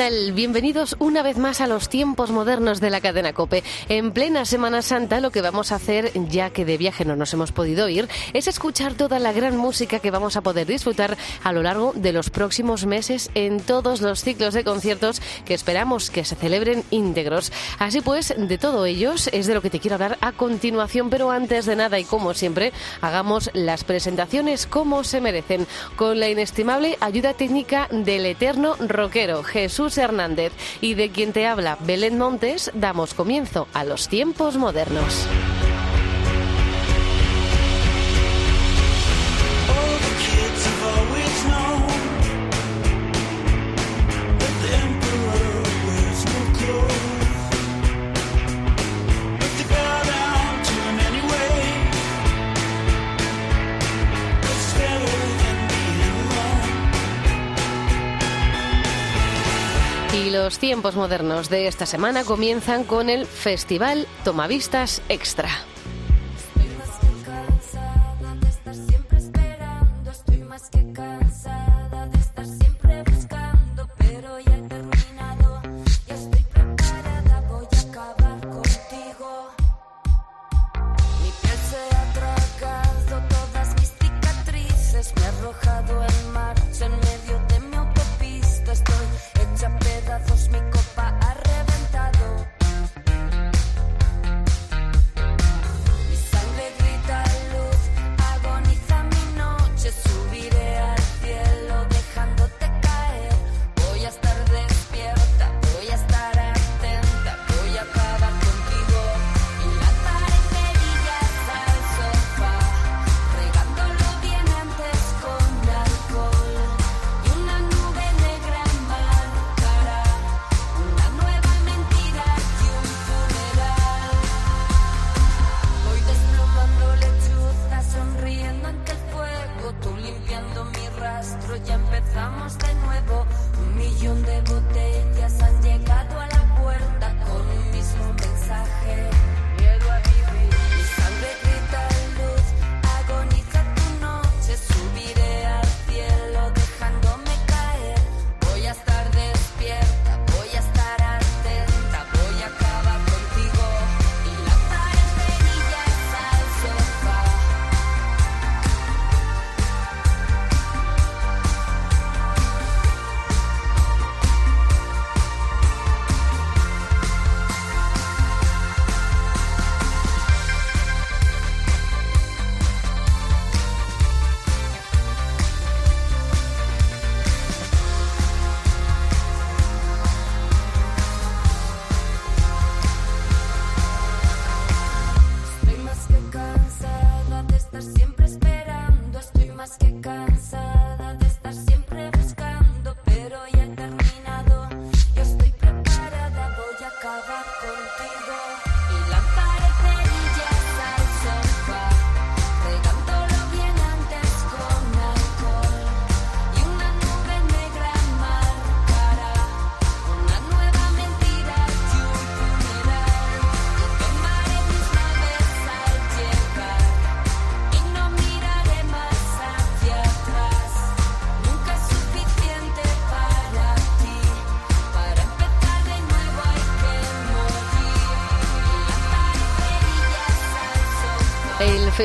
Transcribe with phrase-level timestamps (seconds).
[0.00, 3.62] Bienvenidos una vez más a los tiempos modernos de la cadena Cope.
[3.90, 7.34] En plena Semana Santa lo que vamos a hacer, ya que de viaje no nos
[7.34, 11.52] hemos podido ir, es escuchar toda la gran música que vamos a poder disfrutar a
[11.52, 16.24] lo largo de los próximos meses en todos los ciclos de conciertos que esperamos que
[16.24, 17.52] se celebren íntegros.
[17.78, 21.30] Así pues, de todo ellos es de lo que te quiero hablar a continuación, pero
[21.30, 22.72] antes de nada y como siempre,
[23.02, 29.89] hagamos las presentaciones como se merecen, con la inestimable ayuda técnica del eterno rockero Jesús
[29.98, 35.26] Hernández y de quien te habla Belén Montes, damos comienzo a los tiempos modernos.
[60.70, 65.69] Tiempos modernos de esta semana comienzan con el Festival Tomavistas Extra.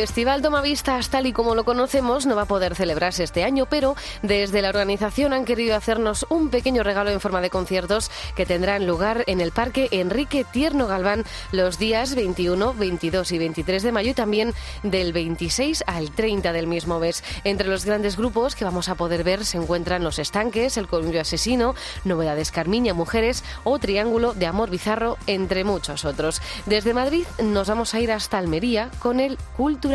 [0.05, 3.95] Festival Tomavistas, tal y como lo conocemos, no va a poder celebrarse este año, pero
[4.21, 8.85] desde la organización han querido hacernos un pequeño regalo en forma de conciertos que tendrán
[8.85, 14.11] lugar en el Parque Enrique Tierno Galván los días 21, 22 y 23 de mayo
[14.11, 14.53] y también
[14.83, 17.23] del 26 al 30 del mismo mes.
[17.43, 21.21] Entre los grandes grupos que vamos a poder ver se encuentran Los Estanques, El Columnio
[21.21, 21.73] Asesino,
[22.03, 26.43] Novedades Carmiña, Mujeres o Triángulo de Amor Bizarro, entre muchos otros.
[26.67, 29.39] Desde Madrid nos vamos a ir hasta Almería con el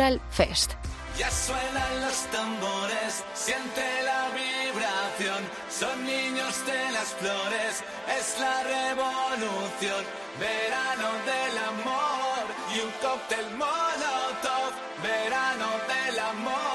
[0.01, 0.71] Cultural Fest.
[1.17, 7.83] Ya suenan los tambores, siente la vibración, son niños de las flores,
[8.17, 10.03] es la revolución,
[10.39, 12.43] verano del amor
[12.73, 16.70] y un cóctel molotov, verano del amor.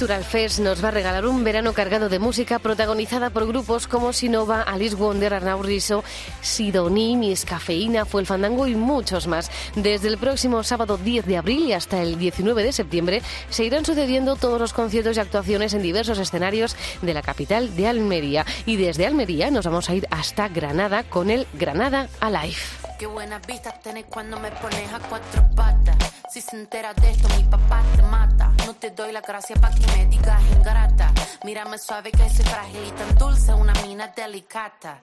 [0.00, 4.14] Cultural Fest nos va a regalar un verano cargado de música protagonizada por grupos como
[4.14, 6.02] Sinova, Alice Wonder, Arnaud Riso,
[6.40, 9.50] Sidoní, Mis Cafeína, Fue el Fandango y muchos más.
[9.74, 13.84] Desde el próximo sábado 10 de abril y hasta el 19 de septiembre se irán
[13.84, 18.46] sucediendo todos los conciertos y actuaciones en diversos escenarios de la capital de Almería.
[18.64, 22.56] Y desde Almería nos vamos a ir hasta Granada con el Granada Alive.
[22.98, 26.09] Qué buenas vistas tenés cuando me pones a cuatro patas.
[26.32, 28.52] Si se entera de esto, mi papá te mata.
[28.64, 31.12] No te doy la gracia pa' que me digas ingrata.
[31.44, 35.02] Mírame suave que soy frágil y tan dulce, una mina delicata.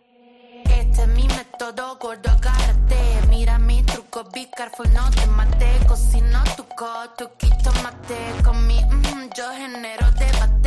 [0.64, 3.28] Este es mi método, gordo, agárrate.
[3.28, 5.86] Mira mi truco, be careful, no te mate.
[5.86, 8.18] Cocino tu coto, quito mate.
[8.46, 10.67] Con mi mm, yo genero debate.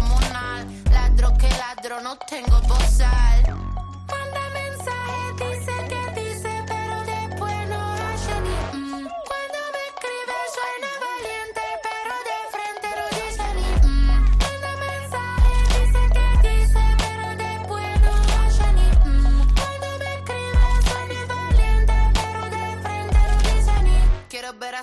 [0.00, 0.66] comunal.
[0.90, 3.69] Ladro que ladro, no tengo bozal.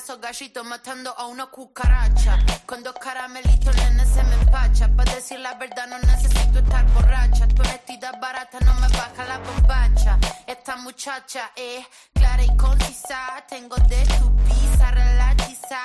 [0.08, 2.40] Esos gallitos matando a una cucaracha.
[2.66, 4.88] Con dos caramelitos, nene, se me empacha.
[4.96, 7.46] Para decir la verdad, no necesito estar borracha.
[7.50, 10.18] Tu honestidad barata no me baja la bombacha.
[10.48, 13.44] Esta muchacha es clara y concisa.
[13.50, 15.82] Tengo de tu pizza relatiza.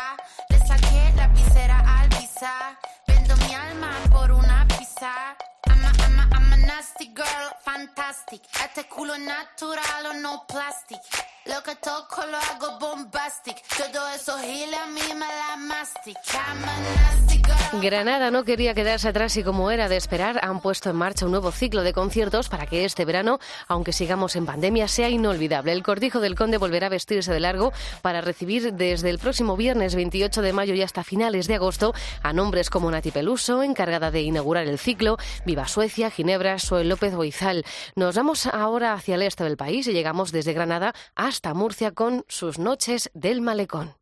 [0.51, 2.79] Le saqué la visera al visa.
[3.09, 5.37] Vendo mi alma por una pizza.
[5.67, 8.43] I'm a, I'm a, I'm a nasty girl, fantastic.
[8.65, 11.01] Este culo natural o no plastic.
[11.47, 13.57] Lo que toco lo hago bombastic.
[13.77, 16.17] Todo eso gile a mí me mastic.
[16.35, 17.42] I'm a nasty.
[17.81, 21.31] Granada no quería quedarse atrás y como era de esperar, han puesto en marcha un
[21.31, 25.73] nuevo ciclo de conciertos para que este verano, aunque sigamos en pandemia, sea inolvidable.
[25.73, 29.95] El Cortijo del Conde volverá a vestirse de largo para recibir desde el próximo viernes
[29.95, 34.21] 28 de mayo y hasta finales de agosto a nombres como Nati Peluso, encargada de
[34.21, 37.65] inaugurar el ciclo, Viva Suecia, Ginebra, Soel López Boizal.
[37.97, 42.27] Nos vamos ahora hacia el este del país y llegamos desde Granada hasta Murcia con
[42.29, 44.02] sus noches del malecón.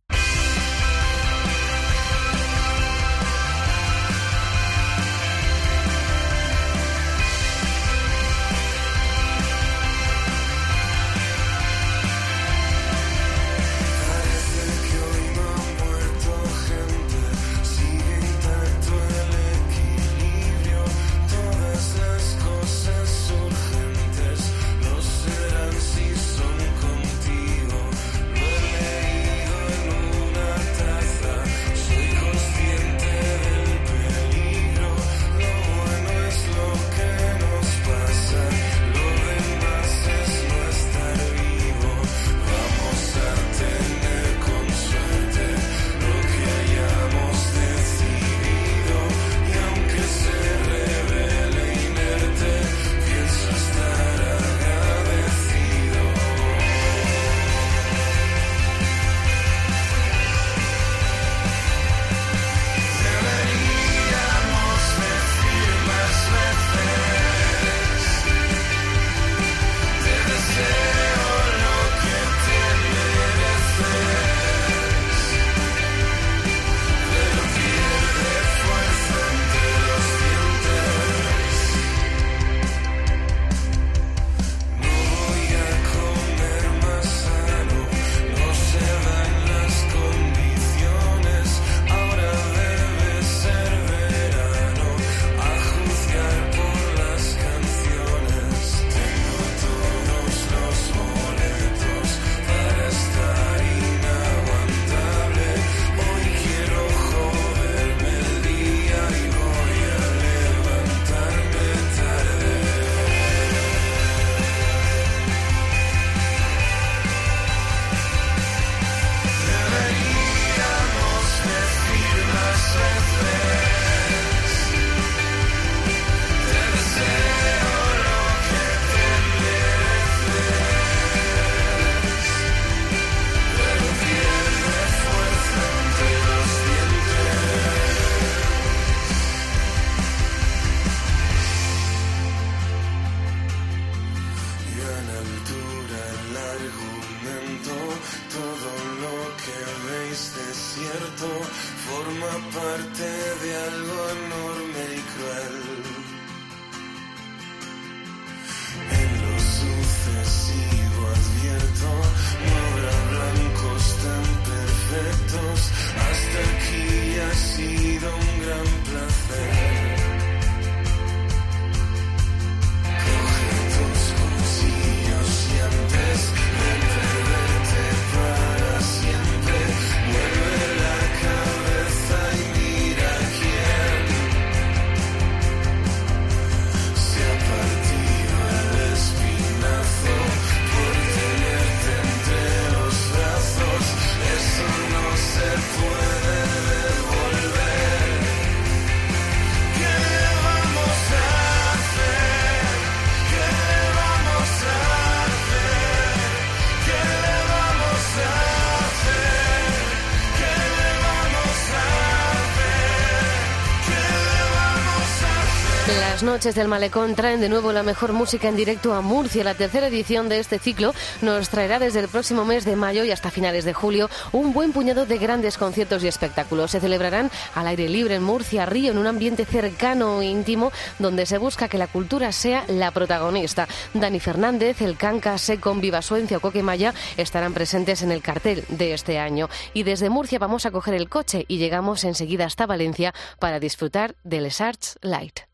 [216.30, 219.42] Noches del Malecón traen de nuevo la mejor música en directo a Murcia.
[219.42, 223.10] La tercera edición de este ciclo nos traerá desde el próximo mes de mayo y
[223.10, 226.70] hasta finales de julio un buen puñado de grandes conciertos y espectáculos.
[226.70, 230.70] Se celebrarán al aire libre en Murcia, Río, en un ambiente cercano e íntimo
[231.00, 233.66] donde se busca que la cultura sea la protagonista.
[233.92, 238.94] Dani Fernández, el Canca, Secon, Viva Suencia o Coquemaya estarán presentes en el cartel de
[238.94, 239.49] este año.
[239.75, 244.14] Y desde Murcia vamos a coger el coche y llegamos enseguida hasta Valencia para disfrutar
[244.22, 245.50] del Arts Light.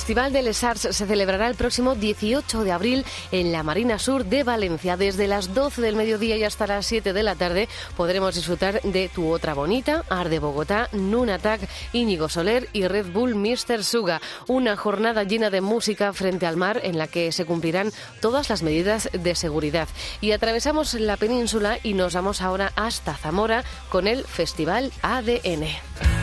[0.00, 4.24] Festival de Les Arts se celebrará el próximo 18 de abril en la Marina Sur
[4.24, 4.96] de Valencia.
[4.96, 9.10] Desde las 12 del mediodía y hasta las 7 de la tarde podremos disfrutar de
[9.10, 11.60] Tu Otra Bonita, Ar de Bogotá, Nunatak,
[11.92, 13.84] Íñigo Soler y Red Bull Mr.
[13.84, 14.22] Suga.
[14.46, 18.62] Una jornada llena de música frente al mar en la que se cumplirán todas las
[18.62, 19.86] medidas de seguridad.
[20.22, 26.19] Y atravesamos la península y nos vamos ahora hasta Zamora con el Festival ADN.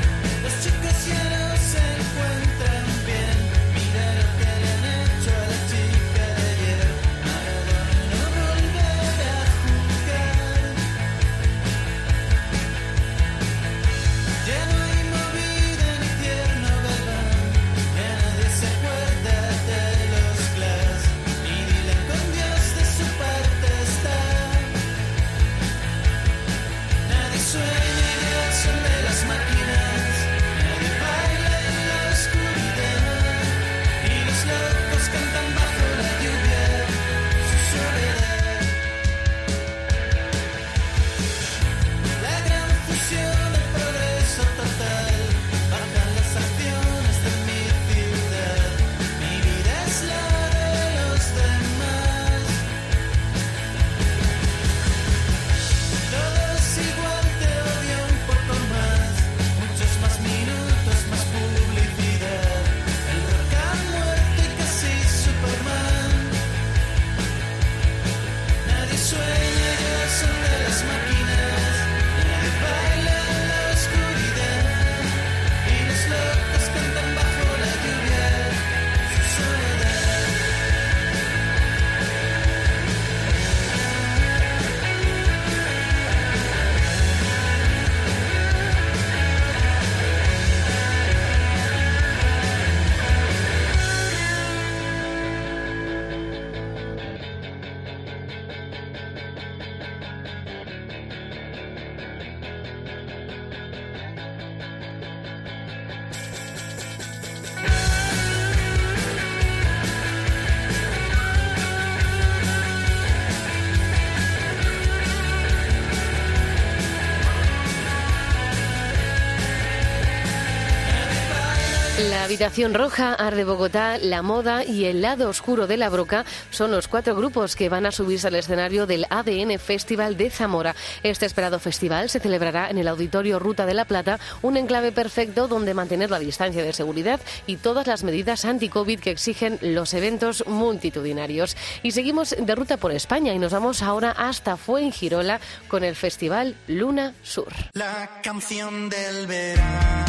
[122.28, 126.90] Habitación roja, Arde Bogotá, La Moda y El lado oscuro de la Broca son los
[126.90, 130.76] cuatro grupos que van a subirse al escenario del ADN Festival de Zamora.
[131.04, 135.48] Este esperado festival se celebrará en el Auditorio Ruta de la Plata, un enclave perfecto
[135.48, 140.46] donde mantener la distancia de seguridad y todas las medidas anti-COVID que exigen los eventos
[140.48, 141.56] multitudinarios.
[141.82, 146.58] Y seguimos de ruta por España y nos vamos ahora hasta Fuengirola con el Festival
[146.68, 147.54] Luna Sur.
[147.72, 150.07] La canción del verano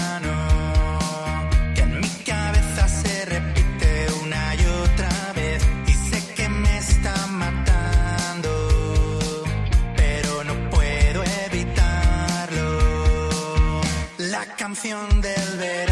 [14.81, 15.88] canción del verano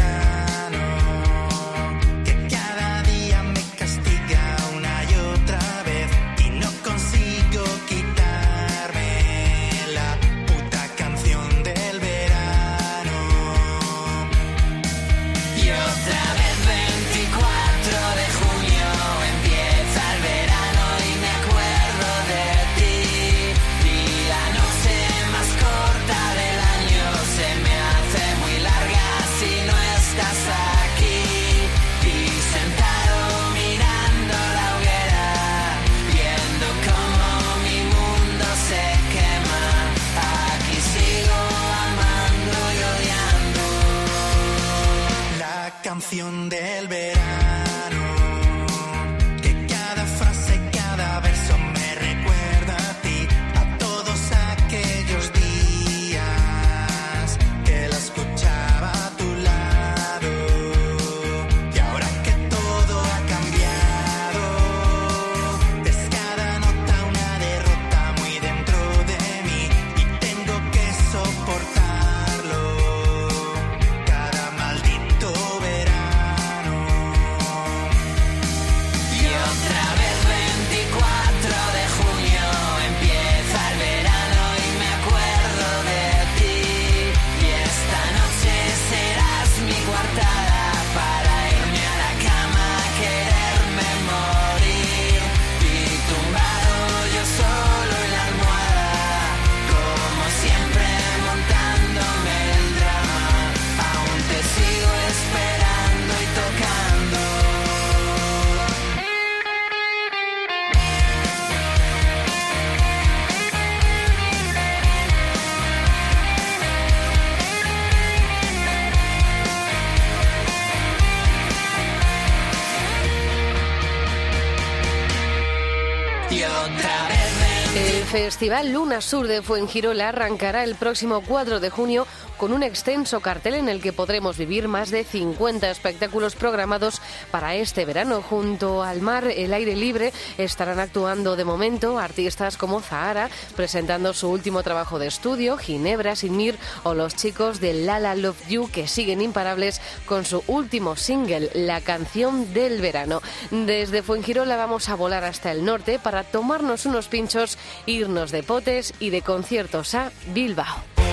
[126.29, 132.05] El Festival Luna Sur de Fuengirola arrancará el próximo 4 de junio
[132.37, 137.55] con un extenso cartel en el que podremos vivir más de 50 espectáculos programados para
[137.55, 138.21] este verano.
[138.21, 144.29] Junto al mar, el aire libre, estarán actuando de momento artistas como Zahara, presentando su
[144.29, 149.21] último trabajo de estudio, Ginebra, Sinmir o los chicos de Lala Love You, que siguen
[149.21, 153.21] imparables con su último single, La canción del verano.
[153.51, 158.93] Desde Fuengirola vamos a volar hasta el norte para tomarnos unos pinchos, irnos de potes
[158.99, 161.06] y de conciertos a Bilbao.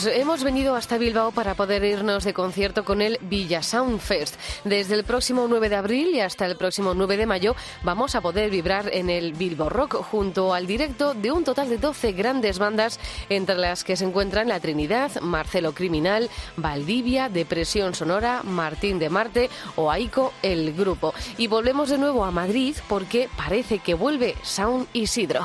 [0.00, 4.36] Nos hemos venido hasta Bilbao para poder irnos de concierto con el Villa Sound Fest.
[4.64, 8.22] Desde el próximo 9 de abril y hasta el próximo 9 de mayo vamos a
[8.22, 12.58] poder vibrar en el Bilbao Rock junto al directo de un total de 12 grandes
[12.58, 19.10] bandas entre las que se encuentran La Trinidad, Marcelo Criminal, Valdivia, Depresión Sonora, Martín de
[19.10, 21.12] Marte o Aiko el grupo.
[21.36, 25.44] Y volvemos de nuevo a Madrid porque parece que vuelve Sound Isidro.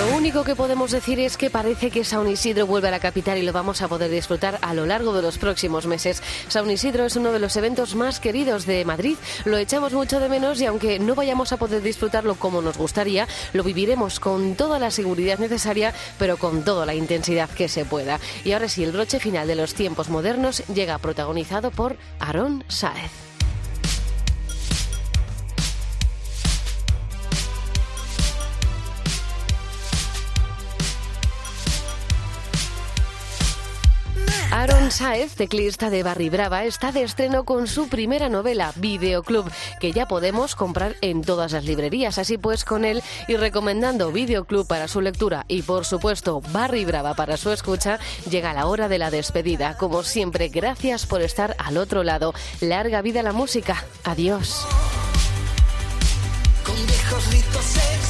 [0.00, 3.36] Lo único que podemos decir es que parece que San Isidro vuelve a la capital
[3.36, 6.22] y lo vamos a poder disfrutar a lo largo de los próximos meses.
[6.48, 9.18] San Isidro es uno de los eventos más queridos de Madrid.
[9.44, 13.28] Lo echamos mucho de menos y aunque no vayamos a poder disfrutarlo como nos gustaría,
[13.52, 18.20] lo viviremos con toda la seguridad necesaria, pero con toda la intensidad que se pueda.
[18.42, 23.29] Y ahora sí, el broche final de los tiempos modernos llega protagonizado por Aarón Sáez.
[34.52, 39.92] Aaron Saez, teclista de Barry Brava, está de estreno con su primera novela, Videoclub, que
[39.92, 42.18] ya podemos comprar en todas las librerías.
[42.18, 47.14] Así pues, con él y recomendando Videoclub para su lectura y, por supuesto, Barry Brava
[47.14, 49.76] para su escucha, llega la hora de la despedida.
[49.76, 52.34] Como siempre, gracias por estar al otro lado.
[52.60, 53.84] Larga vida la música.
[54.02, 54.66] Adiós.
[56.64, 58.09] Con viejos